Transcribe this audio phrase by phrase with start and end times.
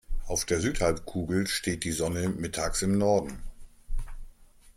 [0.25, 3.43] Auf der Südhalbkugel steht die Sonne mittags im Norden.